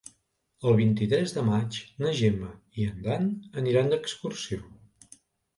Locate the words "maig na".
1.49-2.13